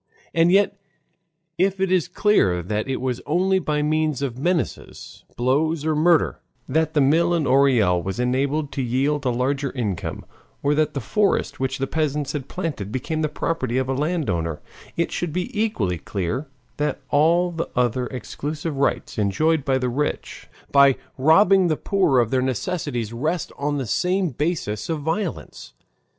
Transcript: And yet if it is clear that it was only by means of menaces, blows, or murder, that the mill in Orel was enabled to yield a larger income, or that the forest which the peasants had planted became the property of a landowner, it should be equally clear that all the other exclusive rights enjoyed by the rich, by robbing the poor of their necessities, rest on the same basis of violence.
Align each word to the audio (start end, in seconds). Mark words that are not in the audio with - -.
And 0.33 0.51
yet 0.51 0.79
if 1.59 1.79
it 1.79 1.91
is 1.91 2.07
clear 2.07 2.63
that 2.63 2.87
it 2.87 2.95
was 2.99 3.21
only 3.27 3.59
by 3.59 3.83
means 3.83 4.23
of 4.23 4.35
menaces, 4.39 5.23
blows, 5.37 5.85
or 5.85 5.95
murder, 5.95 6.39
that 6.67 6.95
the 6.95 7.01
mill 7.01 7.35
in 7.35 7.45
Orel 7.45 8.01
was 8.01 8.19
enabled 8.19 8.71
to 8.71 8.81
yield 8.81 9.25
a 9.25 9.29
larger 9.29 9.71
income, 9.73 10.25
or 10.63 10.73
that 10.73 10.95
the 10.95 11.01
forest 11.01 11.59
which 11.59 11.77
the 11.77 11.85
peasants 11.85 12.31
had 12.31 12.47
planted 12.49 12.91
became 12.91 13.21
the 13.21 13.29
property 13.29 13.77
of 13.77 13.87
a 13.87 13.93
landowner, 13.93 14.59
it 14.97 15.11
should 15.11 15.31
be 15.31 15.51
equally 15.55 15.99
clear 15.99 16.47
that 16.77 16.99
all 17.11 17.51
the 17.51 17.69
other 17.75 18.07
exclusive 18.07 18.75
rights 18.77 19.19
enjoyed 19.19 19.63
by 19.63 19.77
the 19.77 19.87
rich, 19.89 20.47
by 20.71 20.97
robbing 21.15 21.67
the 21.67 21.77
poor 21.77 22.17
of 22.17 22.31
their 22.31 22.41
necessities, 22.41 23.13
rest 23.13 23.51
on 23.55 23.77
the 23.77 23.85
same 23.85 24.29
basis 24.29 24.89
of 24.89 25.01
violence. 25.01 25.73